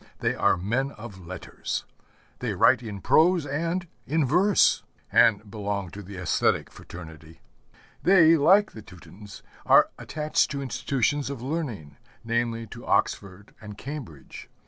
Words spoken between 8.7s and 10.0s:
the Teutons, are